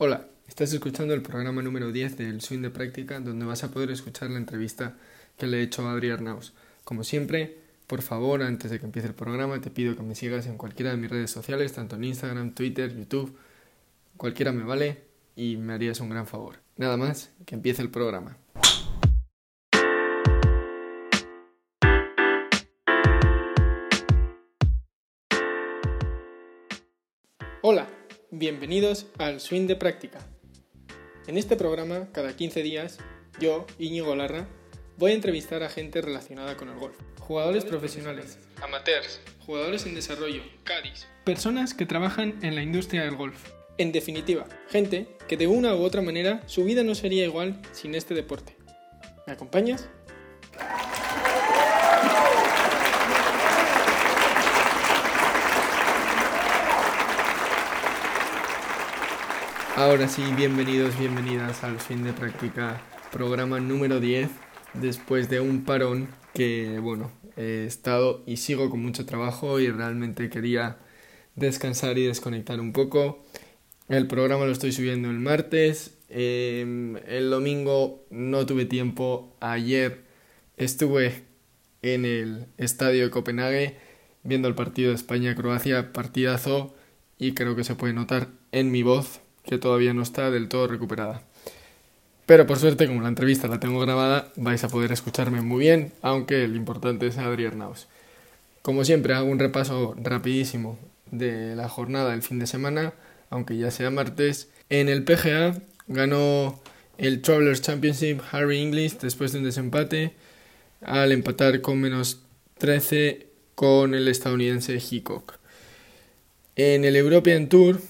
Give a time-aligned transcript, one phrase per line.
[0.00, 3.90] Hola, estás escuchando el programa número 10 del Swing de Práctica, donde vas a poder
[3.90, 4.94] escuchar la entrevista
[5.36, 6.52] que le he hecho a Adri Arnaus.
[6.84, 7.58] Como siempre,
[7.88, 10.92] por favor, antes de que empiece el programa, te pido que me sigas en cualquiera
[10.92, 13.36] de mis redes sociales, tanto en Instagram, Twitter, YouTube,
[14.16, 15.02] cualquiera me vale
[15.34, 16.60] y me harías un gran favor.
[16.76, 18.36] Nada más, que empiece el programa.
[28.38, 30.20] Bienvenidos al Swing de Práctica.
[31.26, 32.98] En este programa, cada 15 días,
[33.40, 34.46] yo, Íñigo Larra,
[34.96, 36.96] voy a entrevistar a gente relacionada con el golf.
[37.18, 43.50] Jugadores profesionales, amateurs, jugadores en desarrollo, caddies, personas que trabajan en la industria del golf.
[43.76, 47.96] En definitiva, gente que de una u otra manera su vida no sería igual sin
[47.96, 48.56] este deporte.
[49.26, 49.88] ¿Me acompañas?
[59.78, 62.82] Ahora sí, bienvenidos, bienvenidas al fin de práctica,
[63.12, 64.28] programa número 10,
[64.74, 70.30] después de un parón que, bueno, he estado y sigo con mucho trabajo y realmente
[70.30, 70.78] quería
[71.36, 73.24] descansar y desconectar un poco.
[73.88, 80.02] El programa lo estoy subiendo el martes, em, el domingo no tuve tiempo, ayer
[80.56, 81.22] estuve
[81.82, 83.76] en el estadio de Copenhague
[84.24, 86.74] viendo el partido de España-Croacia, partidazo,
[87.16, 90.68] y creo que se puede notar en mi voz que todavía no está del todo
[90.68, 91.22] recuperada.
[92.26, 95.92] Pero por suerte, como la entrevista la tengo grabada, vais a poder escucharme muy bien,
[96.02, 97.88] aunque lo importante es Adrián Naus.
[98.60, 100.78] Como siempre, hago un repaso rapidísimo
[101.10, 102.92] de la jornada del fin de semana,
[103.30, 104.50] aunque ya sea martes.
[104.68, 106.60] En el PGA ganó
[106.98, 110.12] el Travelers Championship Harry English después de un desempate
[110.82, 112.20] al empatar con menos
[112.58, 115.38] 13 con el estadounidense Hickok.
[116.56, 117.80] En el European Tour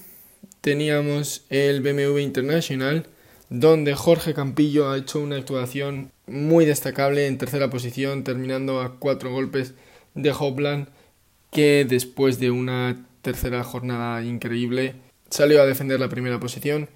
[0.61, 3.07] teníamos el BMW International,
[3.49, 9.31] donde Jorge Campillo ha hecho una actuación muy destacable en tercera posición, terminando a cuatro
[9.31, 9.73] golpes
[10.13, 10.87] de Hopland,
[11.51, 14.95] que después de una tercera jornada increíble
[15.29, 16.89] salió a defender la primera posición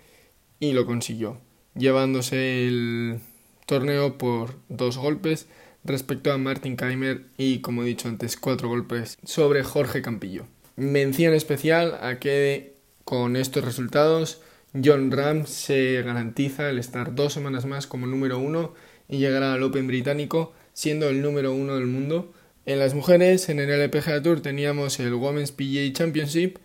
[0.60, 1.40] y lo consiguió,
[1.76, 3.20] llevándose el
[3.66, 5.48] torneo por dos golpes
[5.84, 10.46] respecto a Martin Keimer y, como he dicho antes, cuatro golpes sobre Jorge Campillo.
[10.76, 12.73] Mención especial a que
[13.04, 14.42] con estos resultados,
[14.84, 18.74] John Ram se garantiza el estar dos semanas más como número uno
[19.08, 22.34] y llegará al Open británico siendo el número uno del mundo.
[22.66, 26.58] En las mujeres, en el LPGA Tour teníamos el Women's PGA Championship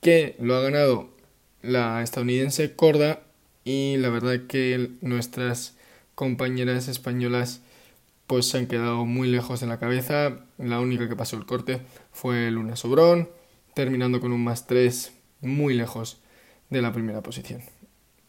[0.00, 1.08] que lo ha ganado
[1.62, 3.22] la estadounidense Corda
[3.64, 5.76] y la verdad que nuestras
[6.14, 7.62] compañeras españolas
[8.26, 10.40] pues se han quedado muy lejos de la cabeza.
[10.58, 11.80] La única que pasó el corte
[12.12, 13.30] fue Luna Sobrón,
[13.74, 16.18] terminando con un más 3 muy lejos
[16.70, 17.62] de la primera posición.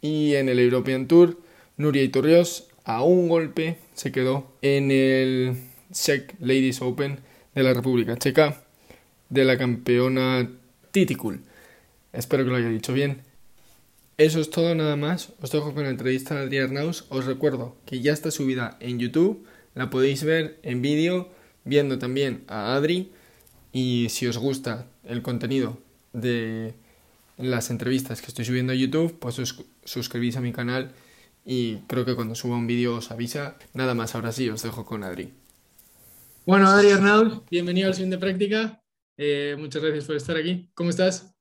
[0.02, 1.40] Y en el European Tour,
[1.78, 5.58] Nuria Iturrios a un golpe se quedó en el
[5.92, 7.20] SEC Ladies Open
[7.54, 8.64] de la República Checa
[9.30, 10.50] de la campeona
[10.92, 11.42] Titicul.
[12.14, 13.22] Espero que lo haya dicho bien.
[14.18, 15.34] Eso es todo nada más.
[15.42, 17.06] Os dejo con la entrevista de Adrián Arnaus.
[17.10, 19.46] Os recuerdo que ya está subida en YouTube.
[19.76, 21.30] La podéis ver en vídeo,
[21.64, 23.12] viendo también a Adri.
[23.72, 25.78] Y si os gusta el contenido
[26.12, 26.74] de
[27.40, 29.42] las entrevistas que estoy subiendo a YouTube, pues
[29.84, 30.92] suscribís a mi canal
[31.46, 33.58] y creo que cuando suba un vídeo os avisa.
[33.74, 35.34] Nada más, ahora sí, os dejo con Adri.
[36.46, 38.84] Bueno, Adri Arnaud, bienvenido al Swing de Práctica.
[39.18, 40.70] Eh, muchas gracias por estar aquí.
[40.74, 41.34] ¿Cómo estás?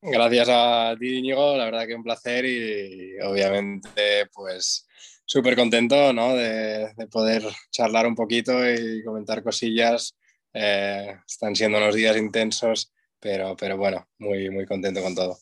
[0.00, 1.56] Gracias a ti, Íñigo.
[1.58, 4.88] La verdad que un placer y obviamente pues
[5.26, 6.34] súper contento ¿no?
[6.34, 10.16] de, poder charlar un poquito y comentar cosillas.
[10.54, 15.38] Eh, están siendo unos días intensos pero, pero bueno, muy, muy contento con todo.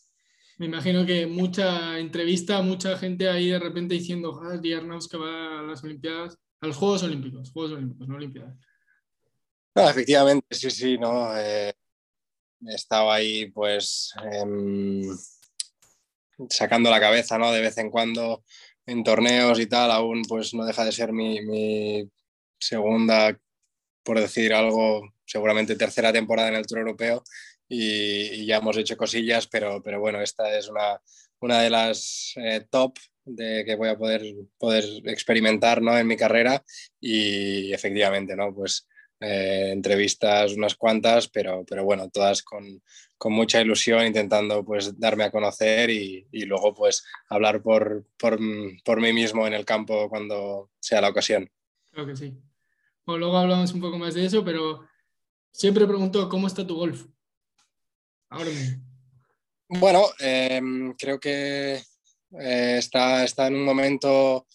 [0.58, 5.60] Me imagino que mucha entrevista, mucha gente ahí de repente diciendo, ah, Arnaus que va
[5.60, 8.56] a las Olimpiadas, a los Juegos Olímpicos, Juegos Olímpicos, no Olimpiadas.
[9.76, 11.30] No, efectivamente, sí, sí, no.
[11.38, 11.72] Eh,
[12.66, 15.02] he estado ahí, pues, em,
[16.50, 17.52] sacando la cabeza, ¿no?
[17.52, 18.42] De vez en cuando
[18.84, 22.10] en torneos y tal, aún, pues, no deja de ser mi, mi
[22.58, 23.38] segunda,
[24.02, 27.22] por decir algo, seguramente tercera temporada en el Tour Europeo
[27.68, 31.00] y, ya hemos hecho cosillas, pero, pero bueno, esta es una,
[31.40, 34.22] una de las eh, top de que voy a poder,
[34.58, 35.96] poder experimentar ¿no?
[35.96, 36.64] en mi carrera
[37.00, 38.54] y efectivamente, ¿no?
[38.54, 38.88] Pues
[39.20, 42.82] eh, entrevistas unas cuantas, pero, pero bueno, todas con,
[43.16, 48.38] con, mucha ilusión, intentando pues darme a conocer y, y luego pues hablar por, por,
[48.84, 51.50] por, mí mismo en el campo cuando sea la ocasión.
[51.90, 52.32] Creo que sí.
[53.04, 54.86] Bueno, luego hablamos un poco más de eso, pero
[55.50, 57.06] siempre pregunto, ¿cómo está tu golf?
[58.30, 58.50] Ahora.
[59.68, 64.46] Bueno, em, creo que eh, está, está en un momento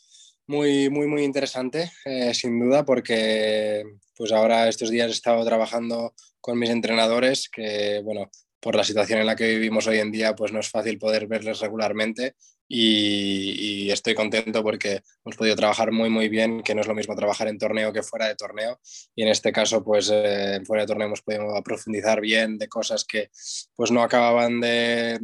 [0.47, 3.83] muy, muy, muy interesante, eh, sin duda, porque
[4.15, 8.29] pues ahora estos días he estado trabajando con mis entrenadores, que bueno,
[8.63, 11.27] por la situación en la que vivimos hoy en día, pues no es fácil poder
[11.27, 12.35] verles regularmente
[12.67, 17.15] y, estoy contento porque hemos podido trabajar muy, muy bien, que no es lo mismo
[17.15, 18.79] trabajar en torneo que fuera de torneo.
[19.13, 23.05] Y en este caso, pues eh, fuera de torneo hemos podido profundizar bien de cosas
[23.05, 23.29] que
[23.75, 25.19] pues no acababan de,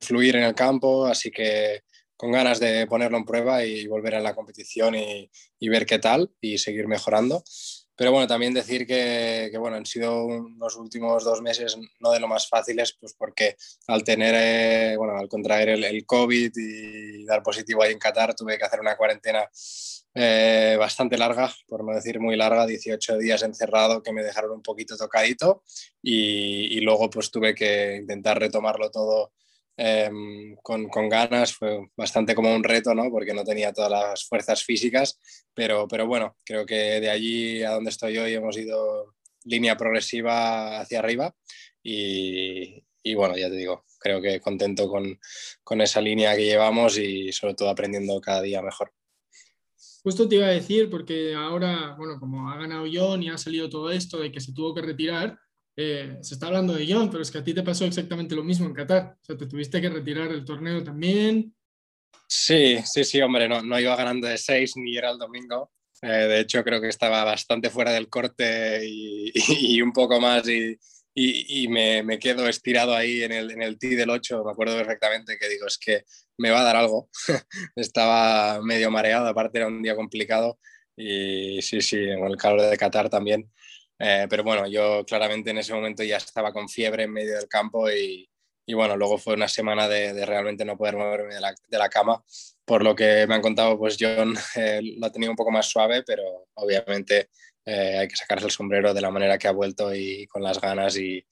[0.00, 1.82] fluir en el campo, así que
[2.16, 5.98] con ganas de ponerlo en prueba y volver a la competición y, y ver qué
[5.98, 7.42] tal y seguir mejorando.
[7.96, 12.20] Pero bueno, también decir que, que, bueno, han sido unos últimos dos meses no de
[12.20, 13.56] lo más fáciles, pues porque
[13.86, 18.34] al tener, eh, bueno, al contraer el, el, COVID y dar positivo ahí en Qatar,
[18.34, 19.48] tuve que hacer una cuarentena
[20.14, 24.62] eh, bastante larga, por no decir muy larga, 18 días encerrado que me dejaron un
[24.62, 25.62] poquito tocadito
[26.02, 29.32] y, y luego pues tuve que intentar retomarlo todo
[29.78, 33.10] Em, con, con, ganas, fue bastante como un reto, ¿no?
[33.10, 35.18] Porque no tenía todas las fuerzas físicas,
[35.52, 39.14] pero, pero bueno, creo que de allí a donde estoy hoy hemos ido
[39.44, 41.34] línea progresiva hacia arriba
[41.82, 45.20] y, y bueno, ya te digo, creo que contento con,
[45.62, 48.92] con, esa línea que llevamos y sobre todo aprendiendo cada día mejor.
[50.02, 53.68] Justo te iba a decir, porque ahora, bueno, como ha ganado John y ha salido
[53.68, 55.38] todo esto de que se tuvo que retirar,
[55.76, 58.42] eh, se está hablando de John, pero es que a ti te pasó exactamente lo
[58.42, 59.16] mismo en Qatar.
[59.20, 61.54] O sea, te tuviste que retirar el torneo también.
[62.26, 65.70] Sí, sí, sí, hombre, no, no iba ganando de seis ni era el domingo.
[66.02, 69.32] Eh, de hecho, creo que estaba bastante fuera del corte y,
[69.74, 70.78] y, un poco más y,
[71.14, 74.44] y me, me, quedo estirado ahí en el, en el tee del 8.
[74.44, 76.04] Me acuerdo perfectamente que digo, es que
[76.38, 77.08] me va a dar algo.
[77.76, 80.58] estaba medio mareado, aparte era un día complicado
[80.96, 83.50] y sí, sí, en el calor de Qatar también.
[83.98, 87.48] Eh, pero bueno, yo claramente en ese momento ya estaba con fiebre en medio del
[87.48, 88.28] campo y,
[88.66, 91.78] y bueno, luego fue una semana de, de realmente no poder moverme de la, de
[91.78, 92.22] la, cama.
[92.64, 95.70] Por lo que me han contado, pues John eh, lo ha tenido un poco más
[95.70, 97.30] suave, pero obviamente
[97.64, 100.60] eh, hay que sacarse el sombrero de la manera que ha vuelto y con las
[100.60, 101.24] ganas y,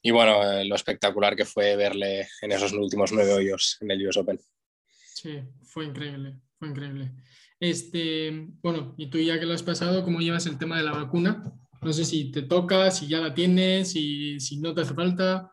[0.00, 4.06] y bueno, eh, lo espectacular que fue verle en esos últimos nueve hoyos en el
[4.08, 4.40] US Open.
[4.86, 7.12] Sí, fue increíble, fue increíble.
[7.60, 8.30] Este,
[8.62, 11.42] bueno, y tú ya que lo has pasado, ¿cómo llevas el tema de la vacuna?
[11.84, 15.52] No sé si te toca, si ya la tienes, y si no te hace falta.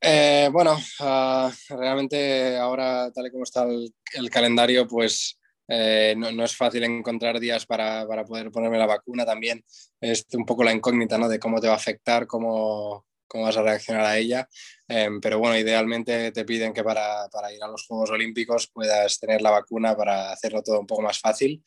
[0.00, 5.38] Eh, bueno, uh, realmente ahora, tal y como está el, calendario, pues
[5.68, 9.26] eh, no, no, es fácil encontrar días para, para, poder ponerme la vacuna.
[9.26, 9.62] También
[10.00, 11.28] es un poco la incógnita ¿no?
[11.28, 14.48] de cómo te va a afectar, cómo, cómo vas a reaccionar a ella.
[14.88, 19.18] Eh, pero bueno, idealmente te piden que para, para, ir a los Juegos Olímpicos puedas
[19.18, 21.62] tener la vacuna para hacerlo todo un poco más fácil.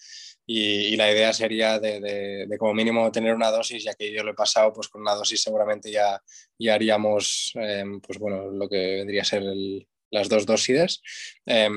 [0.50, 4.12] Y, y la idea sería de, de, de, como mínimo tener una dosis, ya que
[4.14, 6.24] yo lo he pasado, pues con una dosis seguramente ya,
[6.58, 11.02] ya haríamos eh, pues bueno, lo que vendría a ser el, las dos dosis.
[11.46, 11.70] Eh,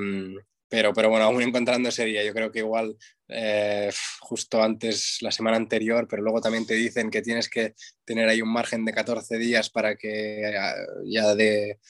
[0.71, 2.97] pero, pero bueno, aún encontrando ese día, yo creo que igual
[3.27, 3.91] eh,
[4.21, 7.75] justo antes, la semana anterior, pero luego también te dicen que tienes que
[8.05, 10.55] tener ahí un margen de 14 días para que
[11.07, 11.81] ya de,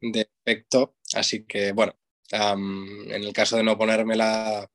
[0.00, 0.96] de efecto.
[1.14, 1.94] Así que bueno,
[2.32, 4.70] um, en el caso de no ponérmela,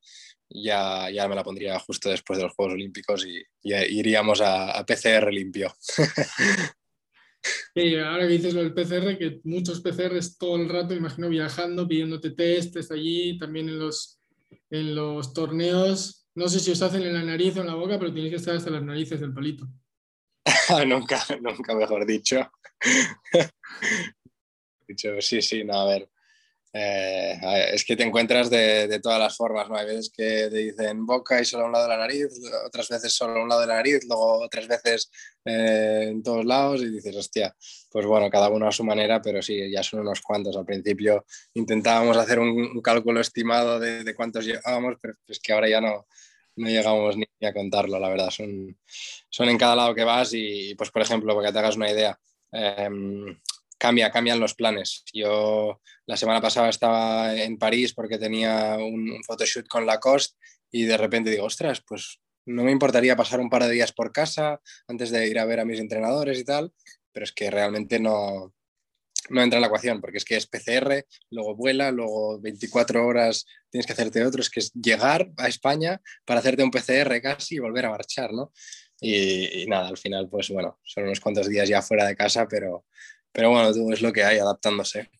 [0.54, 4.72] ya, ya me la pondría justo después de los Juegos Olímpicos y, y iríamos a,
[4.72, 5.74] a PCR limpio.
[7.74, 11.88] Y ahora que dices lo del PCR, que muchos PCRs todo el rato, imagino viajando,
[11.88, 14.20] pidiéndote testes allí, también en los,
[14.70, 16.26] en los torneos.
[16.34, 18.36] No sé si os hacen en la nariz o en la boca, pero tienes que
[18.36, 19.66] estar hasta las narices del palito.
[20.86, 22.50] nunca, nunca mejor dicho.
[24.88, 25.20] dicho.
[25.20, 26.11] Sí, sí, no, a ver.
[26.74, 27.38] Eh,
[27.74, 29.76] es que te encuentras de, de, todas las formas, ¿no?
[29.76, 32.28] Hay veces que te dicen boca y solo a un lado de la nariz,
[32.66, 35.10] otras veces solo a un lado de la nariz, luego otras veces
[35.44, 37.54] eh, en todos lados y dices, hostia,
[37.90, 40.56] pues bueno, cada uno a su manera, pero sí, ya son unos cuantos.
[40.56, 45.68] Al principio intentábamos hacer un, cálculo estimado de, de, cuántos llevábamos, pero es que ahora
[45.68, 46.06] ya no,
[46.56, 48.30] no llegamos ni a contarlo, la verdad.
[48.30, 48.78] Son,
[49.28, 51.90] son en cada lado que vas y, pues, por ejemplo, para que te hagas una
[51.90, 52.18] idea,
[52.52, 52.88] eh,
[53.82, 55.02] cambia, cambian los planes.
[55.12, 60.36] Yo la semana pasada estaba en París porque tenía un, un photoshoot con Lacoste
[60.70, 64.12] y de repente digo, ostras, pues no me importaría pasar un par de días por
[64.12, 66.72] casa antes de ir a ver a mis entrenadores y tal,
[67.10, 68.54] pero es que realmente no,
[69.30, 73.46] no entra en la ecuación, porque es que es PCR, luego vuela, luego 24 horas
[73.68, 77.56] tienes que hacerte otro, es que es llegar a España para hacerte un PCR casi
[77.56, 78.52] y volver a marchar, ¿no?
[79.00, 82.46] Y, y nada, al final, pues bueno, son unos cuantos días ya fuera de casa,
[82.46, 82.84] pero,
[83.32, 85.10] pero bueno, es lo que hay, adaptándose.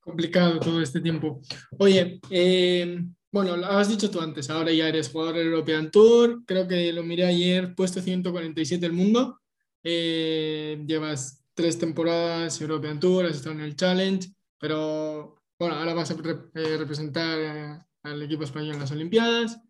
[0.00, 1.40] Complicado todo este tiempo.
[1.78, 3.02] Oye, eh,
[3.32, 6.92] bueno, lo has dicho tú antes, ahora ya eres jugador del European Tour, creo que
[6.92, 9.40] lo miré ayer, puesto 147 del mundo.
[9.84, 14.28] Eh, llevas tres temporadas European Tour, has estado en el Challenge,
[14.58, 19.60] pero bueno, ahora vas a eh, representar eh, al equipo español en las Olimpiadas.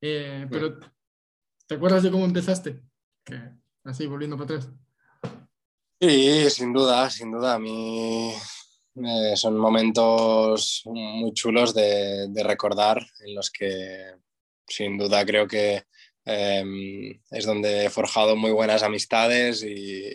[0.00, 0.78] pero,
[1.66, 2.82] ¿te acuerdas de cómo empezaste?
[3.84, 4.72] así, volviendo para atrás.
[6.02, 7.54] Sí, sin duda, sin duda.
[7.54, 8.34] A mí
[9.36, 14.16] son momentos muy chulos de, recordar en los que
[14.66, 15.84] sin duda creo que
[16.24, 20.12] Em, es donde he forjado muy buenas amistades y,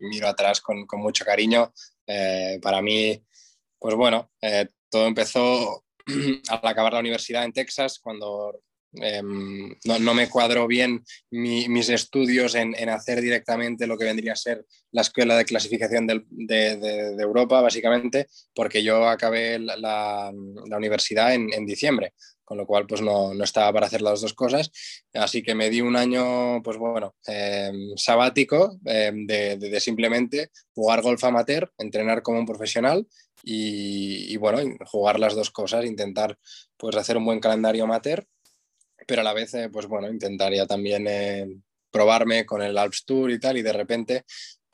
[0.00, 1.72] miro atrás con, con mucho cariño.
[2.06, 3.22] Eh, para mí,
[3.78, 5.84] pues bueno, eh, todo empezó
[6.48, 8.60] al acabar la universidad en Texas, cuando
[9.00, 14.32] em, no, no, me cuadró bien mis estudios en, en, hacer directamente lo que vendría
[14.32, 20.76] a ser la escuela de clasificación de, de, Europa, básicamente, porque yo acabé la, la,
[20.76, 22.12] universidad en, en, diciembre
[22.44, 24.70] con lo cual pues no, no, estaba para hacer las dos cosas.
[25.14, 31.02] Así que me di un año, pues bueno, em, sabático em, de, de, simplemente jugar
[31.02, 33.06] golf amateur, entrenar como un profesional
[33.42, 36.38] y, y, bueno, jugar las dos cosas, intentar
[36.76, 38.26] pues hacer un buen calendario amateur,
[39.06, 41.46] pero a la vez, eh, pues bueno, intentaría también eh,
[41.90, 44.24] probarme con el Alps Tour y tal, y de repente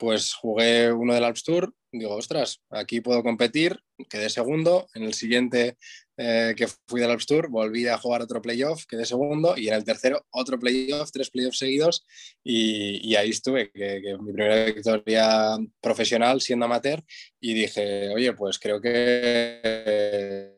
[0.01, 5.13] pues jugué uno del Alps Tour, digo, ostras, aquí puedo competir, quedé segundo, en el
[5.13, 5.77] siguiente
[6.17, 9.75] eh, que fui del Alps Tour, volví a jugar otro playoff, quedé segundo, y en
[9.75, 12.03] el tercero otro playoff, tres playoffs seguidos,
[12.43, 17.03] y, ahí estuve, que, que, mi primera victoria profesional siendo amateur,
[17.39, 20.55] y dije, oye, pues creo que,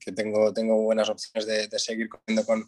[0.00, 2.64] que tengo, tengo buenas opciones de, de seguir corriendo con,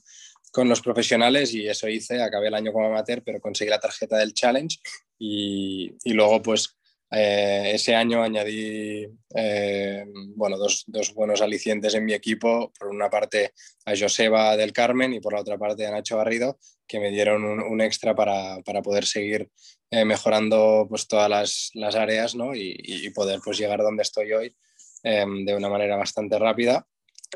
[0.53, 4.17] con los profesionales, y eso hice, acabé el año como amateur, pero conseguí la tarjeta
[4.17, 4.77] del Challenge,
[5.19, 6.79] y, y luego pues
[7.11, 10.05] eh, ese año añadí eh,
[10.37, 13.55] bueno, dos, dos, buenos alicientes en mi equipo, por una parte
[13.87, 17.45] a Joseba del Carmen y por la otra parte a Nacho Garrido, que me dieron
[17.45, 19.49] un, extra para, para, poder seguir
[19.91, 22.55] eh, mejorando pues, todas las, las áreas ¿no?
[22.55, 24.55] y, y, poder pues, llegar donde estoy hoy
[25.03, 26.87] de una manera bastante rápida.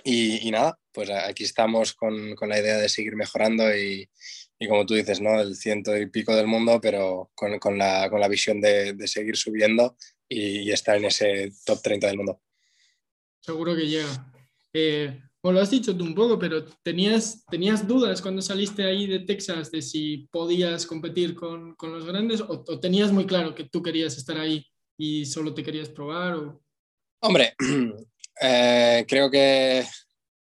[0.05, 4.09] Y, y, nada, pues aquí estamos con, con la idea de seguir mejorando y,
[4.59, 5.41] y como tú dices, ¿no?
[5.41, 9.09] El ciento y pico del mundo, pero con, con, la, con la, visión de, de,
[9.09, 9.97] seguir subiendo
[10.29, 12.43] y, y, estar en ese top 30 del mundo.
[13.41, 14.33] Seguro que llega.
[14.73, 19.09] Eh, bueno, lo has dicho tú un poco, pero ¿tenías, ¿tenías dudas cuando saliste ahí
[19.09, 23.55] de Texas de si podías competir con, con los grandes o, o, tenías muy claro
[23.55, 24.65] que tú querías estar ahí
[24.97, 26.35] y solo te querías probar?
[26.35, 26.63] O...
[27.21, 27.55] Hombre,
[28.41, 29.85] eh, creo que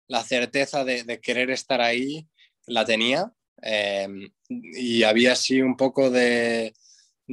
[0.07, 2.27] la certeza de, querer estar ahí
[2.65, 4.07] la tenía, eh,
[4.49, 6.73] y había así un poco de,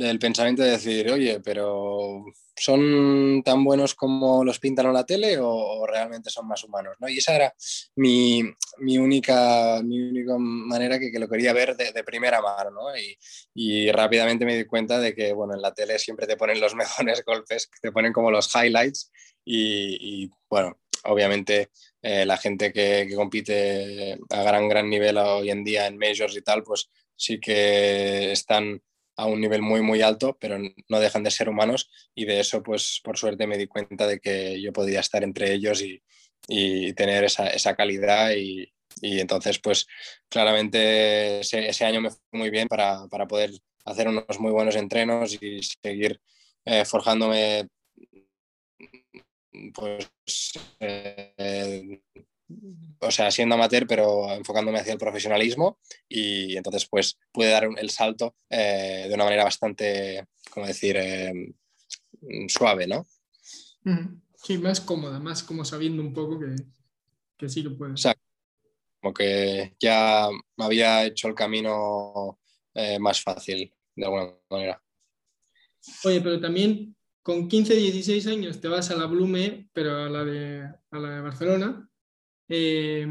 [0.05, 2.25] del pensamiento de decir, oye, pero
[2.57, 6.97] ¿son tan buenos como los pintan en la tele o, realmente son más humanos?
[6.99, 7.09] ¿no?
[7.09, 7.55] Y esa era
[7.97, 8.43] mi,
[8.79, 12.71] mi, única, mi única manera que, que lo quería ver de, de primera mano.
[12.71, 12.97] ¿no?
[12.97, 13.17] Y,
[13.55, 16.75] y, rápidamente me di cuenta de que, bueno, en la tele siempre te ponen los
[16.77, 19.11] mejores golpes, te ponen como los highlights
[19.45, 21.71] y, y bueno, obviamente
[22.03, 26.37] eh, la gente que, que, compite a gran, gran nivel hoy en día en majors
[26.37, 28.83] y tal, pues sí que están
[29.21, 30.59] a un nivel muy, muy alto, pero
[30.89, 31.91] no dejan de ser humanos.
[32.15, 35.53] Y de eso, pues por suerte me di cuenta de que yo podía estar entre
[35.53, 36.03] ellos y,
[36.49, 38.33] y tener esa, esa calidad.
[38.33, 38.73] Y,
[39.03, 39.87] y, entonces, pues
[40.29, 43.51] claramente ese, ese, año me fue muy bien para, para poder
[43.85, 46.21] hacer unos muy buenos entrenos y seguir
[46.65, 47.69] eh, forjándome
[49.75, 50.11] pues,
[50.81, 52.01] eh,
[53.01, 55.79] o sea, siendo amateur, pero enfocándome hacia el profesionalismo
[56.09, 61.55] y entonces pues pude dar el salto eh, de una manera bastante, como decir, eh,
[62.49, 63.07] suave, ¿no?
[64.37, 66.55] Sí, más cómoda, más como sabiendo un poco que,
[67.37, 68.01] que sí lo puedes.
[68.01, 68.25] Exacto.
[69.01, 72.39] Como que ya me había hecho el camino
[72.75, 74.83] eh, más fácil, de alguna manera.
[76.05, 80.25] Oye, pero también con 15, 16 años te vas a la Blume, pero a la
[80.25, 81.90] de, a la de Barcelona.
[82.53, 83.07] Eh,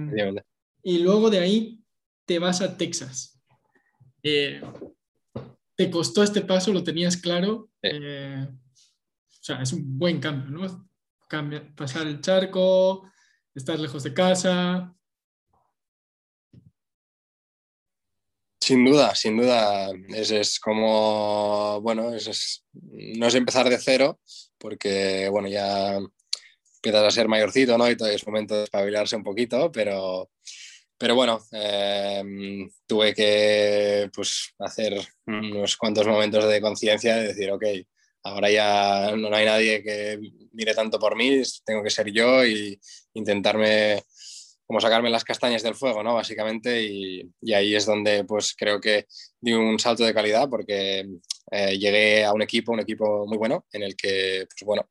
[0.84, 1.82] y luego de ahí
[2.26, 3.42] te vas a Texas.
[4.22, 4.62] Eh,
[5.76, 6.74] ¿Te costó este paso?
[6.74, 7.70] ¿Lo tenías claro?
[7.82, 10.90] Eh, o sea, es un buen cambio, ¿no?
[11.30, 13.10] Cambia, pasar el charco,
[13.56, 14.94] estar lejos de casa.
[18.60, 19.90] Sin duda, sin duda.
[20.10, 24.20] Es, es como, bueno, es, es, no es empezar de cero,
[24.58, 25.98] porque, bueno, ya
[26.82, 27.90] empiezas a ser mayorcito, ¿no?
[27.90, 30.30] Y todavía es momento de espabilarse un poquito, pero,
[30.98, 32.24] pero bueno, eh,
[32.88, 37.66] tuve que pues, hacer unos cuantos momentos de conciencia de decir, ok,
[38.24, 40.20] ahora ya no hay nadie que
[40.54, 42.80] mire tanto por mí, tengo que ser yo y
[43.14, 44.02] intentarme
[44.66, 46.14] como sacarme las castañas del fuego, ¿no?
[46.14, 49.08] Básicamente, y, y, ahí es donde pues creo que
[49.42, 51.08] di un salto de calidad porque
[51.52, 54.88] eh, llegué a un equipo, un equipo muy bueno, en el que, pues bueno,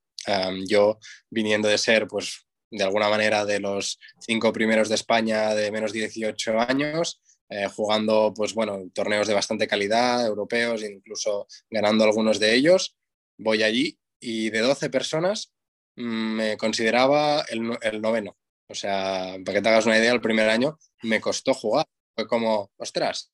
[0.66, 0.98] yo
[1.30, 5.92] viniendo de ser, pues de alguna manera, de los cinco primeros de España de menos
[5.92, 12.38] de 18 años, eh, jugando, pues bueno, torneos de bastante calidad, europeos, incluso ganando algunos
[12.38, 12.96] de ellos,
[13.38, 15.54] voy allí y de 12 personas
[15.96, 16.02] mm,
[16.34, 18.36] me consideraba el, el noveno.
[18.68, 21.86] O sea, para que te hagas una idea, el primer año me costó jugar.
[22.14, 23.30] Fue como, ostras,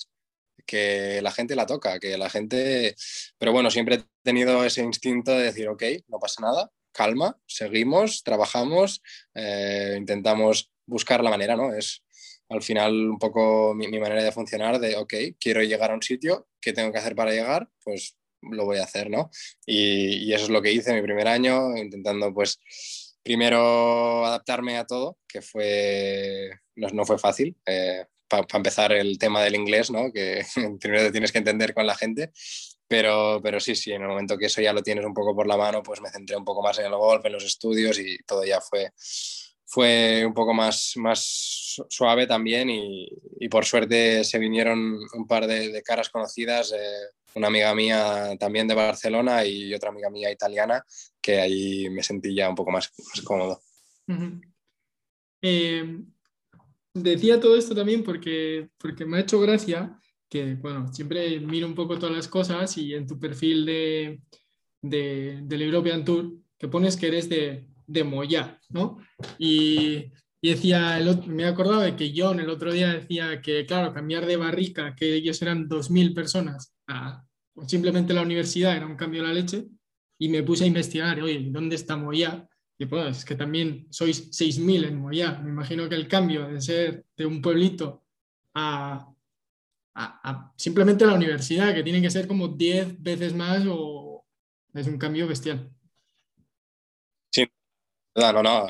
[0.67, 2.95] que la gente la toca, que la gente...
[3.39, 8.23] Pero bueno, siempre he tenido ese instinto de decir, ok, no pasa nada, calma, seguimos,
[8.23, 9.03] trabajamos,
[9.35, 11.75] eh, intentamos buscar la manera, ¿no?
[11.75, 12.03] Es
[12.49, 16.49] al final un poco mi, manera de funcionar de, ok, quiero llegar a un sitio,
[16.61, 17.69] ¿qué tengo que hacer para llegar?
[17.83, 19.31] Pues lo voy a hacer, ¿no?
[19.67, 22.59] Y, eso es lo que hice mi primer año, intentando pues
[23.23, 27.57] primero adaptarme a todo, que fue, no, fue fácil.
[27.67, 30.13] Eh, para empezar el tema del inglés, ¿no?
[30.13, 30.45] que
[30.81, 32.33] primero tienes que entender con la gente,
[32.87, 35.47] pero, pero sí, sí, en el momento que eso ya lo tienes un poco por
[35.47, 38.19] la mano, pues me centré un poco más en el golf, en los estudios y
[38.27, 38.93] todo ya fue,
[39.65, 43.09] fue un poco más, más suave también y,
[43.41, 48.37] y por suerte se vinieron un par de, de caras conocidas, eh, una amiga mía
[48.39, 50.85] también de Barcelona y otra amiga mía italiana,
[51.21, 53.61] que ahí me sentí ya un poco más, más cómodo.
[55.43, 55.85] eh,
[56.95, 59.99] decía todo esto también porque, porque me ha hecho gracia
[60.29, 64.21] que, bueno, siempre miro un poco todas las cosas y en tu perfil de,
[64.81, 68.99] de, del European Tour, que pones que eres de, de Moya, ¿no?
[69.39, 70.11] Y,
[70.41, 73.93] y decía, el, me he acordado de que John el otro día decía que, claro,
[73.93, 77.25] cambiar de barrica, que ellos eran 2.000 personas, a
[77.67, 79.67] simplemente la universidad era un cambio de la leche,
[80.19, 82.49] y me puse a investigar, oye, ¿dónde está Moya?
[82.79, 85.39] Y pues es que también sois 6.000 en Moya.
[85.43, 88.03] Me imagino que el cambio de ser de un pueblito
[88.55, 89.13] a,
[89.95, 94.25] a, simplemente la universidad, que tiene que ser como 10 veces más, o
[94.75, 95.71] es un cambio bestial.
[97.31, 97.47] Sí,
[98.17, 98.67] no, no, no.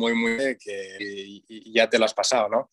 [0.00, 2.70] Muy, muy que y, ya te lo has pasado, ¿no?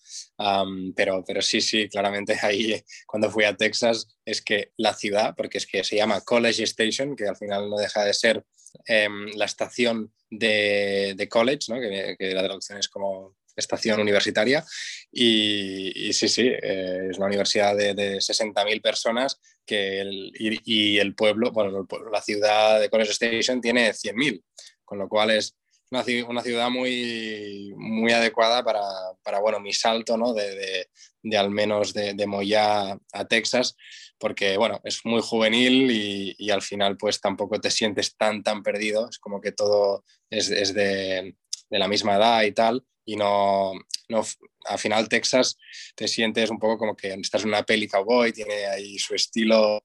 [0.96, 5.58] Pero, pero sí, sí, claramente ahí cuando fui a Texas es que la ciudad, porque
[5.58, 9.46] es que se llama College Station, que al final no deja de ser um, la
[9.46, 11.80] estación de, de college, ¿no?
[11.80, 14.64] que, la traducción es como estación universitaria.
[15.12, 20.60] Y, y sí, sí, eh, es una universidad de, de 60.000 personas que el, y,
[20.64, 24.44] y, el pueblo, bueno, la ciudad de College Station tiene 100.000,
[24.86, 25.56] con lo cual es
[25.92, 28.82] una, una ciudad muy, muy adecuada para,
[29.24, 30.34] para, bueno, mi salto, ¿no?
[30.34, 30.90] De, de,
[31.24, 33.76] de al menos de, de Moya a Texas,
[34.18, 38.64] porque, bueno, es muy juvenil y, y, al final, pues tampoco te sientes tan, tan
[38.64, 39.08] perdido.
[39.10, 41.36] Es como que todo es, es de,
[41.70, 43.74] de la misma edad y tal, y no,
[44.10, 44.24] no,
[44.66, 45.58] al final Texas
[45.96, 49.84] te sientes un poco como que estás en una peli cowboy, tiene ahí su estilo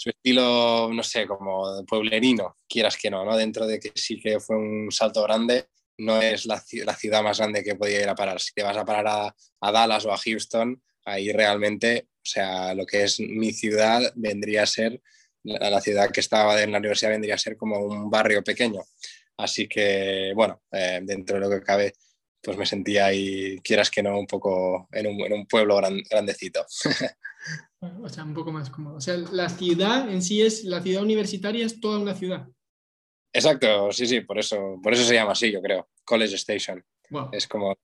[0.00, 3.36] su estilo, no sé, como pueblerino, quieras que no, ¿no?
[3.36, 5.66] Dentro de que sí que fue un salto grande,
[5.98, 8.40] no es la, la ciudad más grande que podía ir a parar.
[8.40, 12.72] Si te vas a parar a, a, Dallas o a Houston, ahí realmente, o sea,
[12.72, 15.02] lo que es mi ciudad vendría a ser,
[15.42, 18.80] la, ciudad que estaba en la universidad vendría a ser como un barrio pequeño.
[19.36, 21.92] Así que, bueno, eh, dentro de lo que cabe,
[22.42, 26.00] pues me sentía ahí, quieras que no, un poco en un, en un pueblo gran,
[26.10, 26.64] grandecito.
[28.02, 28.96] o sea, un poco más cómodo.
[28.96, 32.48] O sea, la ciudad en sí es, la ciudad universitaria es toda una ciudad.
[33.32, 35.88] Exacto, sí, sí, por eso, por eso se llama así, yo creo.
[36.04, 36.84] College Station.
[37.10, 37.30] Wow.
[37.32, 37.76] Es como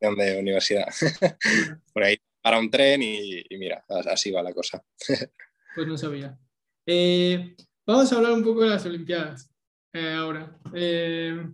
[0.00, 0.88] de universidad.
[1.92, 4.82] por ahí para un tren y, y, mira, así va la cosa.
[5.74, 6.38] pues no sabía.
[6.86, 7.54] Eh,
[7.86, 9.50] vamos a hablar un poco de las Olimpiadas
[9.92, 10.58] eh, ahora.
[10.74, 11.46] Eh,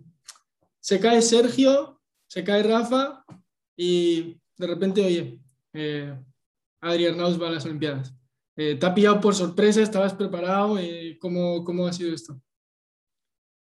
[0.79, 3.23] se cae Sergio, se cae Rafa
[3.75, 5.39] y de repente, oye,
[5.73, 6.13] eh,
[6.81, 8.13] Adri va a las Olimpiadas.
[8.57, 9.81] Eh, ¿Te ha pillado por sorpresa?
[9.81, 10.79] ¿Estabas preparado?
[10.79, 12.39] Eh, ¿cómo, ¿Cómo ha sido esto?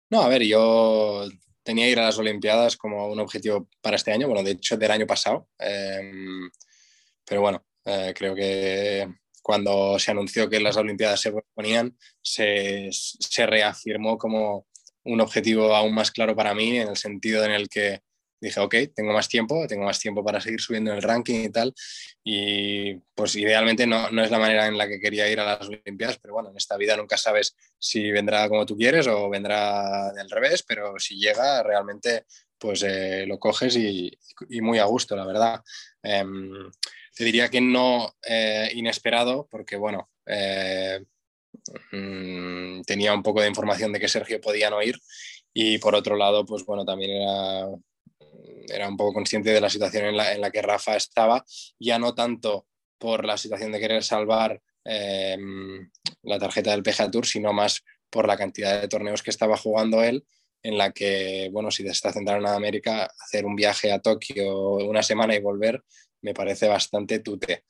[0.10, 1.28] No, a ver, yo
[1.68, 4.78] tenía que ir a las Olimpiadas como un objetivo para este año, bueno, de hecho
[4.78, 6.12] del año pasado, eh,
[7.26, 9.06] pero bueno, eh, creo que
[9.42, 14.68] cuando se anunció que las Olimpiadas se ponían, se, se, reafirmó como
[15.04, 18.00] un objetivo aún más claro para mí, en el sentido en el que
[18.40, 21.50] dije, ok, tengo más tiempo, tengo más tiempo para seguir subiendo en el ranking y
[21.50, 21.74] tal.
[22.24, 25.68] Y pues idealmente no, no, es la manera en la que quería ir a las
[25.68, 30.12] Olimpiadas, pero bueno, en esta vida nunca sabes si vendrá como tú quieres o vendrá
[30.14, 32.26] del revés, pero si llega realmente
[32.60, 34.12] pues eh, lo coges y,
[34.50, 35.62] y, muy a gusto, la verdad.
[36.02, 36.24] Eh,
[37.18, 41.04] te diría que no eh, inesperado, porque bueno, eh,
[41.92, 45.00] mmm, tenía un poco de información de que Sergio podía no ir
[45.52, 47.68] y por otro lado, pues bueno, también era
[48.68, 51.44] era un poco consciente de la situación en la, en la que Rafa estaba,
[51.80, 55.90] ya no tanto por la situación de querer salvar em,
[56.24, 60.04] la tarjeta del PGA Tour, sino más por la cantidad de torneos que estaba jugando
[60.04, 60.26] él,
[60.64, 64.76] en la que, bueno, si te está centrado en América, hacer un viaje a Tokio
[64.78, 65.84] una semana y volver
[66.22, 67.64] me parece bastante tute.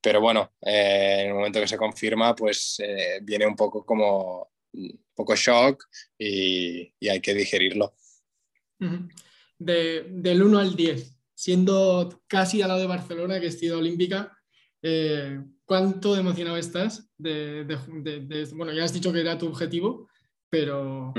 [0.00, 4.50] Pero bueno, eh, en el momento que se confirma, pues eh, viene un poco como
[4.74, 5.84] un poco shock
[6.18, 7.94] y, hay que digerirlo.
[9.58, 14.36] Del 1 al 10, siendo casi al lado de Barcelona, que es ciudad olímpica,
[14.82, 17.10] eh, ¿cuánto emocionado estás?
[17.16, 17.64] De,
[18.54, 20.08] bueno, ya has dicho que era tu objetivo,
[20.50, 21.14] pero,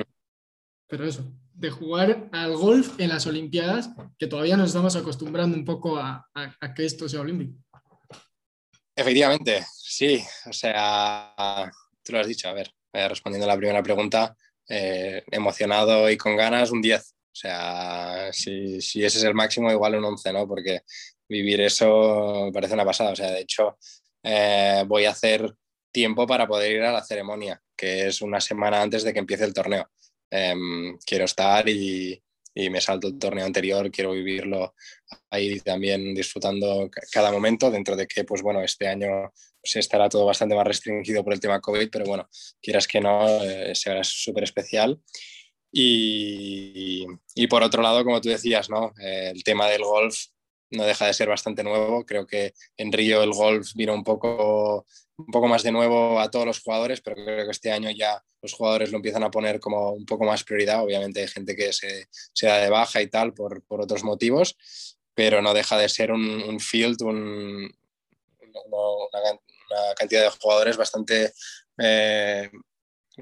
[0.88, 5.65] pero eso, de jugar al golf en las Olimpiadas, que todavía nos estamos acostumbrando un
[5.65, 7.58] poco a, a que esto sea olímpico.
[8.95, 10.24] Efectivamente, sí.
[10.50, 11.71] O sea,
[12.02, 14.36] tú lo has dicho, a ver, eh, respondiendo a la primera pregunta,
[14.69, 17.14] eh, emocionado y con ganas, un 10.
[17.36, 20.48] O sea, si, ese es el máximo, igual un 11, ¿no?
[20.48, 20.84] Porque
[21.28, 23.12] vivir eso parece una pasada.
[23.12, 23.78] O sea, de hecho,
[24.24, 25.54] eh, voy a hacer
[25.91, 29.43] tiempo para poder ir a la ceremonia, que es una semana antes de que empiece
[29.43, 29.89] el torneo.
[30.32, 34.74] Em, quiero estar y, y me salto el torneo anterior, quiero vivirlo
[35.30, 40.26] ahí también disfrutando cada momento, dentro de que, pues bueno, este año se estará todo
[40.26, 42.30] bastante más restringido por el tema COVID, pero bueno,
[42.62, 45.02] quieras que no, eh, será súper especial.
[45.78, 48.94] Y, y, por otro lado, como tú decías, ¿no?
[48.98, 50.28] Eh, el tema del golf
[50.70, 52.06] no deja de ser bastante nuevo.
[52.06, 54.86] Creo que en Río el golf vino un poco,
[55.18, 58.24] un poco más de nuevo a todos los jugadores, pero creo que este año ya
[58.42, 60.82] los jugadores lo empiezan a poner como un poco más prioridad.
[60.82, 64.56] Obviamente hay gente que se, se da de baja y tal por, por, otros motivos,
[65.14, 67.70] pero no deja de ser un, un field, un,
[68.40, 71.34] una, cantidad de jugadores bastante...
[71.78, 72.50] Eh,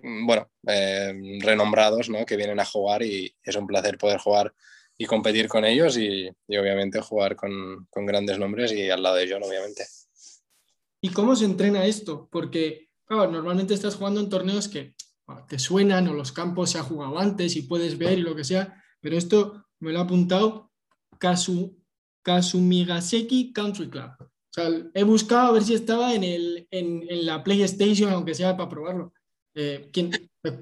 [0.01, 2.25] bueno, eh, renombrados ¿no?
[2.25, 4.53] que vienen a jugar y es un placer poder jugar
[4.97, 9.31] y competir con ellos y, obviamente jugar con, con, grandes nombres y al lado de
[9.31, 9.85] John, obviamente.
[11.01, 12.29] ¿Y cómo se entrena esto?
[12.31, 14.95] Porque normalmente estás jugando en torneos que
[15.47, 18.43] te suenan o los campos se ha jugado antes y puedes ver y lo que
[18.43, 20.71] sea, pero esto me lo ha apuntado
[21.19, 21.77] Kasu,
[22.21, 24.11] Kasumigaseki Country Club.
[24.19, 28.35] O sea, he buscado a ver si estaba en, el, en, en la PlayStation, aunque
[28.35, 29.13] sea para probarlo.
[29.55, 29.89] Eh,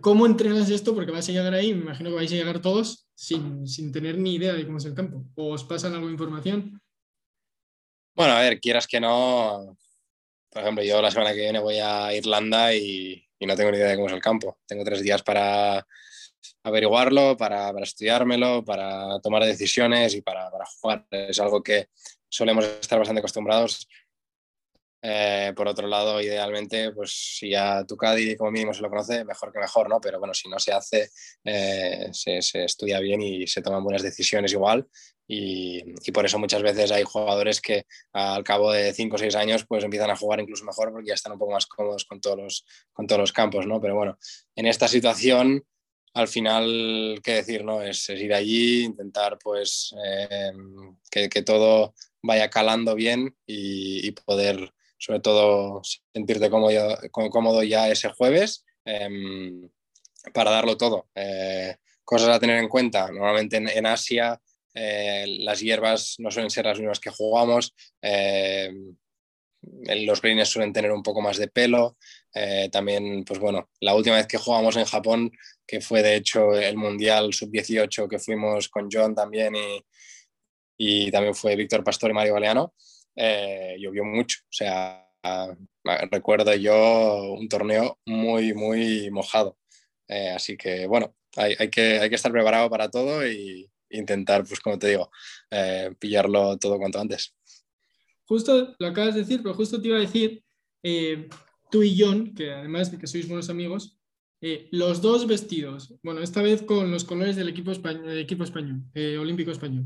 [0.02, 0.94] ¿Cómo entrenas esto?
[0.94, 4.18] Porque vais a llegar ahí, me imagino que vais a llegar todos sin, sin tener
[4.18, 5.26] ni idea de cómo es el campo.
[5.36, 6.82] ¿O os pasan algo de información?
[8.16, 9.78] Bueno, a ver, quieras que no.
[10.50, 13.78] Por ejemplo, yo la semana que viene voy a Irlanda y, y no tengo ni
[13.78, 14.60] idea de cómo es el campo.
[14.68, 15.86] Tengo tres días para
[16.64, 21.08] averiguarlo, para, para estudiármelo, para tomar decisiones y para, para, jugar.
[21.10, 21.88] Es algo que
[22.30, 23.88] solemos estar bastante acostumbrados
[25.02, 29.26] eh, por otro lado, idealmente, pues si a tu Cádiz como mínimo se lo conoce,
[29.26, 30.00] mejor que mejor, ¿no?
[30.00, 31.10] Pero bueno, si no se hace,
[31.44, 34.88] eh, se, se, estudia bien y se toman buenas decisiones igual.
[35.28, 39.36] Y, y, por eso muchas veces hay jugadores que al cabo de 5 o 6
[39.36, 42.20] años pues empiezan a jugar incluso mejor porque ya están un poco más cómodos con
[42.20, 43.80] todos los, con todos los campos, ¿no?
[43.80, 44.18] Pero bueno,
[44.56, 45.64] en esta situación
[46.14, 47.82] al final, qué decir, ¿no?
[47.82, 50.52] Es, es ir allí, intentar pues eh,
[51.10, 55.82] que, que, todo vaya calando bien y, y poder sobre todo
[56.14, 59.10] sentirte cómodo, cómodo ya ese jueves eh,
[60.34, 61.08] para darlo todo.
[61.16, 64.40] Eh, cosas a tener en cuenta, normalmente en, Asia
[64.74, 68.72] eh, las hierbas no suelen ser las mismas que jugamos, eh,
[69.62, 71.98] los greens suelen tener un poco más de pelo,
[72.34, 75.32] eh, también, pues bueno, la última vez que jugamos en Japón,
[75.66, 79.84] que fue de hecho el Mundial Sub-18 que fuimos con John también y,
[80.78, 82.74] y también fue Víctor Pastor y Mario Galeano,
[83.16, 84.40] eh, llovió mucho.
[84.44, 85.08] O sea,
[86.12, 89.58] recuerdo yo un torneo muy, muy mojado.
[90.08, 94.46] Eh, así que, bueno, hay, hay, que, hay que estar preparado para todo e intentar,
[94.46, 95.12] pues como te digo,
[95.50, 97.36] eh, pillarlo todo cuanto antes.
[98.26, 100.44] Justo lo acabas de decir, pero justo te iba a decir,
[100.84, 101.28] eh,
[101.70, 103.98] tú y John, que además de que sois buenos amigos,
[104.42, 108.84] eh, los dos vestidos, bueno, esta vez con los colores del equipo español, equipo español
[109.20, 109.86] olímpico español,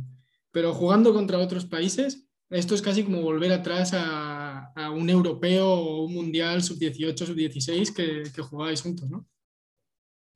[0.52, 6.06] pero jugando contra otros países, esto es casi como volver atrás a, un europeo o
[6.06, 9.26] un mundial sub-18, sub-16 que, que, jugabais juntos, ¿no?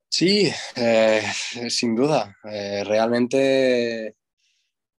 [0.09, 1.21] Sí, eh,
[1.69, 2.35] sin duda.
[2.43, 4.15] Eh, realmente,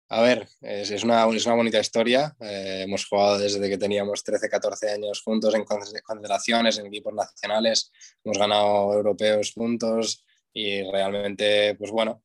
[0.09, 2.35] a ver, es, una, es una, bonita historia.
[2.39, 7.91] Eh, hemos jugado desde que teníamos 13, 14 años juntos en concentraciones, en equipos nacionales.
[8.23, 12.23] Hemos ganado europeos juntos y realmente, pues bueno,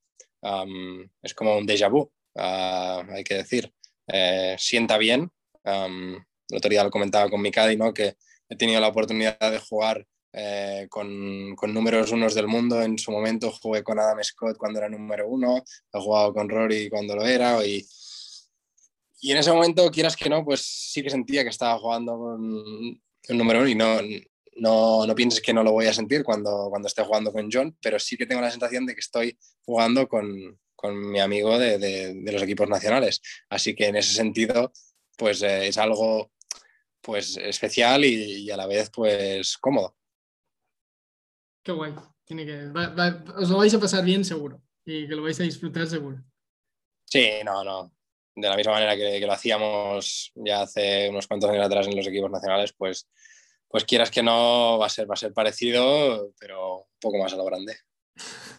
[1.23, 3.73] es como un déjà vu, uh, hay que decir
[4.07, 5.31] eh, sienta bien.
[5.65, 6.17] Um,
[6.49, 7.93] el lo comentaba con Mikadi, ¿no?
[7.93, 8.17] que
[8.49, 12.83] he tenido la oportunidad de jugar eh, con, con, números unos del mundo.
[12.83, 15.63] En su momento jugué con Adam Scott cuando era número uno,
[15.93, 17.87] he jugado con Rory cuando lo era y,
[19.21, 23.01] y en ese momento, quieras que no, pues sí que sentía que estaba jugando con
[23.23, 24.01] el número uno y no,
[24.57, 27.77] no, no, pienses que no lo voy a sentir cuando, cuando esté jugando con John,
[27.81, 31.79] pero sí que tengo la sensación de que estoy jugando con, con mi amigo de,
[31.79, 33.21] de, los equipos nacionales.
[33.49, 34.73] Así que en ese sentido,
[35.17, 36.33] pues eh, es algo
[37.01, 39.97] pues especial y, y, a la vez pues cómodo.
[41.63, 41.95] Qué guay.
[42.25, 42.73] Tiene que,
[43.37, 46.23] os lo vais a pasar bien seguro y que lo vais a disfrutar seguro.
[47.05, 47.93] Sí, no, no.
[48.35, 51.97] De la misma manera que, que lo hacíamos ya hace unos cuantos años atrás en
[51.97, 53.09] los equipos nacionales, pues
[53.75, 57.33] pues quieras que no, va a ser, va a ser parecido, pero un poco más
[57.33, 57.77] a lo grande.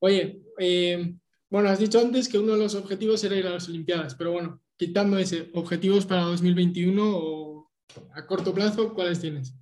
[0.00, 1.14] Oye, eh,
[1.50, 4.32] bueno, has dicho antes que uno de los objetivos era ir a las Olimpiadas, pero
[4.32, 7.70] bueno, quitando ese, ¿objetivos para 2021 o
[8.14, 9.54] a corto plazo, cuáles tienes?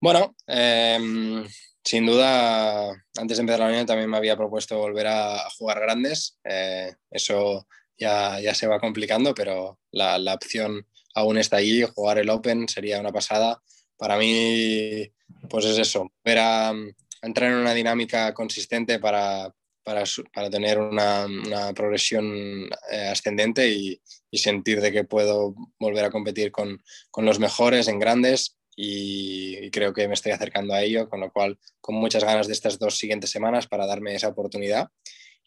[0.00, 1.44] Bueno, eh,
[1.84, 6.38] sin duda, antes de empezar la unión también me había propuesto volver a jugar grandes.
[6.44, 12.18] Eh, eso ya, ya, se va complicando, pero la, la opción aún está allí, jugar
[12.18, 13.60] el Open sería una pasada.
[13.96, 15.10] Para mí,
[15.50, 16.72] pues es eso, ver a,
[17.22, 19.52] entrar en una dinámica consistente para,
[19.82, 24.00] para, para tener una, una progresión eh, ascendente y,
[24.30, 29.92] sentir de que puedo volver a competir con, con los mejores en grandes y, creo
[29.92, 32.96] que me estoy acercando a ello, con lo cual con muchas ganas de estas dos
[32.96, 34.88] siguientes semanas para darme esa oportunidad.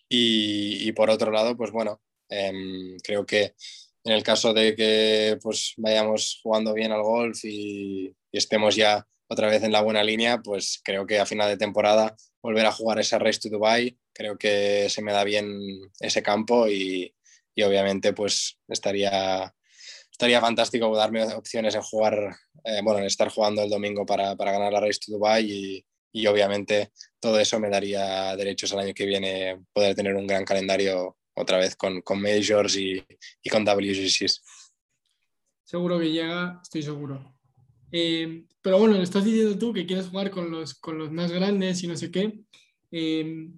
[0.10, 2.51] Y, por otro lado, pues bueno, eh,
[3.01, 3.53] creo que
[4.03, 9.48] en el caso de que pues, vayamos jugando bien al golf y, estemos ya otra
[9.48, 13.00] vez en la buena línea, pues creo que a final de temporada volver a jugar
[13.00, 15.58] esa Race to Dubai, creo que se me da bien
[16.02, 17.15] ese campo y,
[17.56, 19.56] y obviamente pues estaría,
[20.12, 24.52] estaría fantástico darme opciones en jugar, eh, bueno, en estar jugando el domingo para, para
[24.52, 28.94] ganar la Race to Dubai y, y obviamente todo eso me daría derechos al año
[28.94, 33.02] que viene poder tener un gran calendario otra vez con, con Majors y,
[33.41, 34.44] y, con WGCs.
[35.63, 37.40] Seguro que llega, estoy seguro.
[37.91, 41.32] Eh, pero bueno, le estás diciendo tú que quieres jugar con los, con los más
[41.32, 42.39] grandes y no sé qué.
[42.91, 43.49] Eh,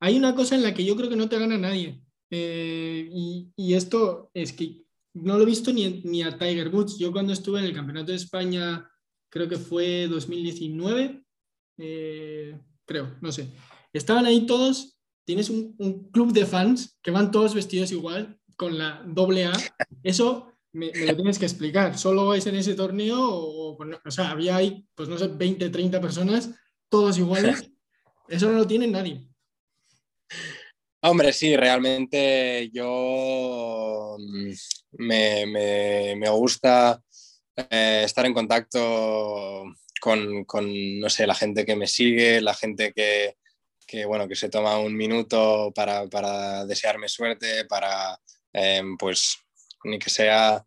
[0.00, 2.00] hay una cosa en la que yo creo que no te gana nadie.
[2.30, 6.98] Eh, y, y, esto es que no lo he visto ni, ni a Tiger Woods.
[6.98, 8.90] Yo cuando estuve en el Campeonato de España,
[9.28, 11.24] creo que fue 2019,
[11.78, 13.50] eh, creo, no sé.
[13.92, 18.76] Estaban ahí todos tienes un, un, club de fans que van todos vestidos igual, con
[18.76, 19.52] la doble A,
[20.02, 21.96] eso me, me, lo tienes que explicar.
[21.96, 23.18] ¿Solo vais en ese torneo?
[23.20, 26.50] O, o sea, había ahí, pues no sé, 20, 30 personas,
[26.88, 27.70] todos iguales.
[28.28, 29.26] Eso no lo tiene nadie.
[31.02, 34.52] Hombre, sí, realmente yo mm,
[34.98, 37.02] me, me, me gusta
[37.56, 39.64] eh, estar en contacto
[40.00, 43.36] con, con, no sé, la gente que me sigue, la gente que,
[43.86, 48.18] que, bueno, que se toma un minuto para, para desearme suerte, para,
[48.52, 49.43] eh, pues,
[49.84, 50.64] ni que sea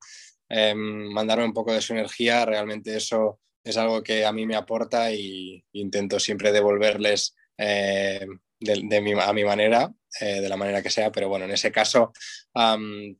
[0.49, 4.55] eh, mandarme un poco de su energía, realmente eso es algo que a mí me
[4.55, 8.25] aporta y intento siempre devolverles eh,
[8.59, 11.71] de, mi, a mi manera, eh, de la manera que sea, pero bueno, en ese
[11.71, 12.13] caso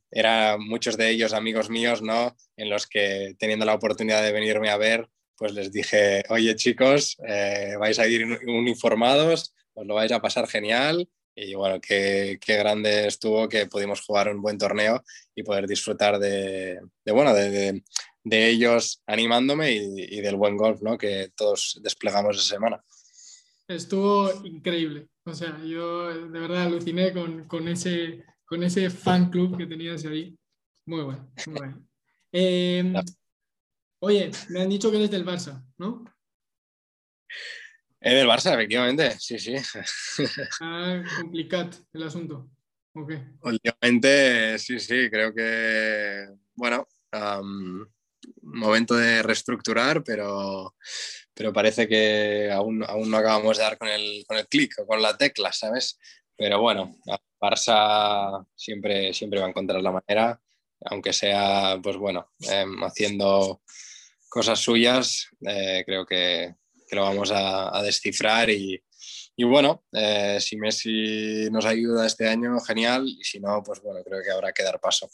[0.10, 2.36] eran muchos de ellos amigos míos, ¿no?
[2.56, 5.08] En los que teniendo la oportunidad de venirme a ver,
[5.38, 10.48] pues les dije, oye chicos, eh, vais a ir uniformados, os lo vais a pasar
[10.48, 11.08] genial
[11.40, 15.04] y bueno, qué, qué, grande estuvo que pudimos jugar un buen torneo
[15.36, 17.84] y poder disfrutar de, de bueno, de, de,
[18.24, 20.98] de, ellos animándome y, y, del buen golf ¿no?
[20.98, 22.84] que todos desplegamos esa semana.
[23.68, 25.10] Estuvo increíble.
[25.26, 30.06] O sea, yo de verdad aluciné con, con ese, con ese fan club que tenías
[30.06, 30.36] ahí.
[30.88, 31.88] Muy bueno, muy bueno.
[32.32, 32.94] Eh,
[34.00, 36.04] oye, me han dicho que eres del Barça, ¿no?
[38.00, 39.56] Es del Barça, efectivamente, sí, sí.
[40.62, 42.50] Ah, complicado el asunto.
[42.94, 43.24] Okay.
[43.42, 47.86] Últimamente, sí, sí, creo que, bueno, um,
[48.42, 50.76] momento de reestructurar, pero,
[51.34, 54.88] pero parece que aún, aún no acabamos de dar con el, con el clic o
[54.88, 56.00] con la tecla, ¿sabes?
[56.36, 56.98] Pero bueno,
[57.40, 60.40] Barça siempre, siempre va a encontrar la manera,
[60.86, 63.62] aunque sea, pues bueno, eh, haciendo
[64.30, 66.56] cosas suyas, eh, creo que,
[66.88, 68.82] que lo vamos a, a descifrar y,
[69.40, 74.04] y bueno, eh, si Messi nos ayuda este año, genial, y si no, pues bueno,
[74.04, 75.08] creo que habrá que dar paso.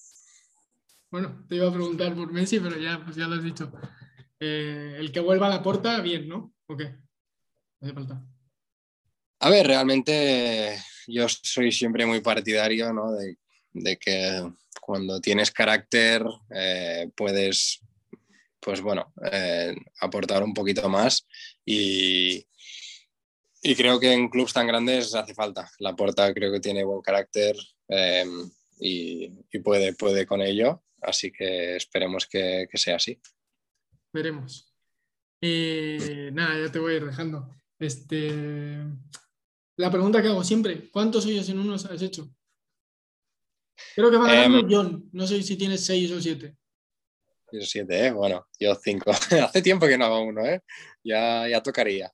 [1.12, 3.70] Bueno, te iba a preguntar por Messi, pero ya, pues ya lo has dicho.
[4.40, 6.54] Eh, el que vuelva a la puerta, bien, ¿no?
[6.68, 6.96] ¿O qué?
[7.82, 8.26] Hace falta.
[9.40, 13.12] A ver, realmente yo soy siempre muy partidario, ¿no?
[13.12, 13.38] De,
[13.74, 17.82] de que cuando tienes carácter eh, puedes
[18.62, 19.14] pues bueno,
[20.00, 21.28] aportar un poquito más
[21.66, 22.46] y,
[23.62, 25.72] y creo que en clubes tan grandes hace falta.
[25.80, 27.56] La Porta creo que tiene buen carácter
[27.88, 28.50] em,
[28.80, 29.30] y,
[29.64, 33.20] puede, puede con ello, así que esperemos que, sea así.
[34.12, 34.74] Veremos.
[35.42, 37.50] Eh, nada, ya te voy a ir dejando.
[37.80, 38.84] Este,
[39.78, 42.30] la pregunta que hago siempre, ¿cuántos hoyos en uno has hecho?
[43.96, 46.58] Creo que va ganando em, John, no sé si tienes seis o siete.
[47.62, 48.12] Siete, ¿eh?
[48.12, 49.12] Bueno, yo cinco.
[49.12, 50.62] Hace tiempo que no hago uno, ¿eh?
[51.04, 52.12] Ya, ya tocaría.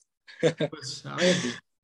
[0.69, 1.36] Pues a ver,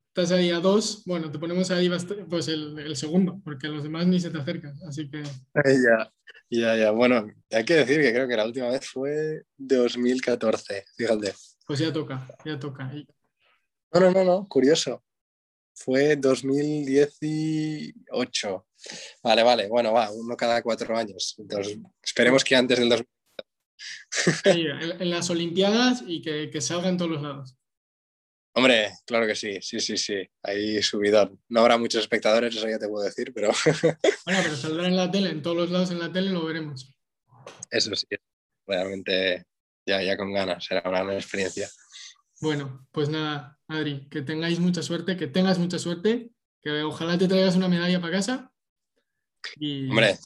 [0.08, 1.90] estás ahí a dos, bueno, te ponemos ahí
[2.28, 5.22] pues el, segundo, porque los demás ni se te acercan, así que...
[5.54, 6.10] Ya,
[6.48, 11.34] ya, ya, bueno, hay que decir que creo que la última vez fue 2014, fíjate.
[11.66, 12.90] Pues ya toca, ya toca.
[13.92, 15.04] No, no, no, no, curioso.
[15.74, 18.66] Fue 2018.
[19.22, 21.34] Vale, vale, bueno, va, uno cada cuatro años.
[21.38, 23.06] Entonces, esperemos que antes del
[24.44, 25.00] 2000.
[25.00, 27.56] en, las Olimpiadas y que, que salga en todos los lados.
[28.54, 30.26] Hombre, claro que sí, sí, sí, sí.
[30.42, 31.38] Ahí subidón.
[31.48, 33.50] No habrá muchos espectadores, eso ya te puedo decir, pero.
[34.24, 36.90] bueno, pero saldrá en la tele, en todos los lados en la tele lo veremos.
[37.70, 38.06] Eso sí,
[38.66, 39.44] realmente
[39.86, 41.68] ya, ya con ganas, será una gran experiencia.
[42.40, 46.30] Bueno, pues nada, Adri, que tengáis mucha suerte, que tengas mucha suerte,
[46.62, 48.52] que ojalá te traigas una medalla para casa.
[49.90, 50.18] Hombre,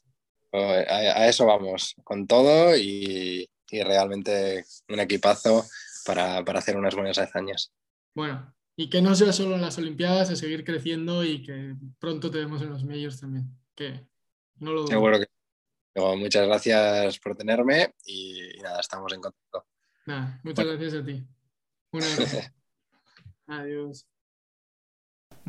[0.52, 5.64] a, eso vamos, con todo y, realmente un equipazo
[6.04, 7.72] para, para hacer unas buenas hazañas.
[8.14, 12.30] Bueno, y que no sea solo en las Olimpiadas, a seguir creciendo y que pronto
[12.30, 13.46] te vemos en los medios también.
[13.74, 14.06] Que
[14.56, 15.26] no lo Seguro que.
[16.16, 19.66] muchas gracias por tenerme y, nada, estamos en contacto.
[20.06, 21.22] Nada, muchas gracias a ti.
[21.92, 22.38] Un abrazo.
[23.46, 24.09] Adiós.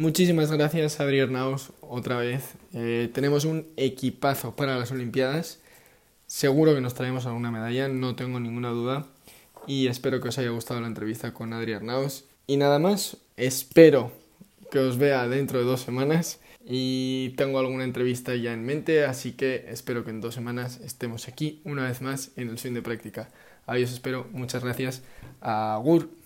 [0.01, 2.55] Muchísimas gracias, Adrián Naus, otra vez.
[2.73, 5.59] Eh, tenemos un equipazo para las Olimpiadas.
[6.25, 9.05] Seguro que nos traemos alguna medalla, no tengo ninguna duda.
[9.67, 12.23] Y espero que os haya gustado la entrevista con Adrián Naus.
[12.47, 14.11] Y nada más, espero
[14.71, 19.33] que os vea dentro de dos semanas y tengo alguna entrevista ya en mente, así
[19.33, 22.81] que espero que en dos semanas estemos aquí una vez más en el swing de
[22.81, 23.29] práctica.
[23.67, 25.03] Adiós, espero, muchas gracias.
[25.41, 26.20] Agur.